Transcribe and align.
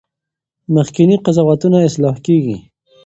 مخکني 0.75 1.15
قضاوتونه 1.25 1.77
اصلاح 1.87 2.15
کیږي. 2.25 2.57